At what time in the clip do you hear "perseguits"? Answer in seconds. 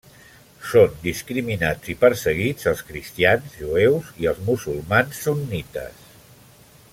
2.05-2.69